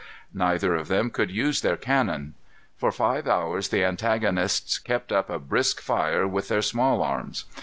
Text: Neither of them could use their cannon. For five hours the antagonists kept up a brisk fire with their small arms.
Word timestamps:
Neither 0.33 0.73
of 0.73 0.87
them 0.87 1.11
could 1.11 1.29
use 1.29 1.61
their 1.61 1.77
cannon. 1.77 2.33
For 2.75 2.91
five 2.91 3.27
hours 3.27 3.69
the 3.69 3.83
antagonists 3.85 4.79
kept 4.79 5.11
up 5.11 5.29
a 5.29 5.37
brisk 5.37 5.79
fire 5.79 6.27
with 6.27 6.47
their 6.47 6.63
small 6.63 7.03
arms. 7.03 7.45